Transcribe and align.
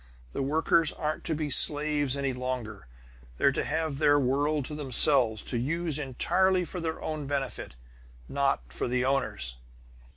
The 0.33 0.41
workers 0.41 0.91
aren't 0.91 1.23
to 1.25 1.35
be 1.35 1.51
slaves 1.51 2.17
any 2.17 2.33
longer; 2.33 2.87
they're 3.37 3.51
to 3.51 3.63
have 3.63 3.99
their 3.99 4.17
world 4.19 4.65
to 4.65 4.73
themselves, 4.73 5.43
to 5.43 5.59
use 5.59 5.99
entirely 5.99 6.65
for 6.65 6.79
their 6.79 6.99
own 7.03 7.27
benefit; 7.27 7.75
not 8.27 8.73
for 8.73 8.87
the 8.87 9.05
owners! 9.05 9.57